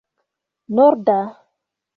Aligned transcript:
norda 0.75 1.21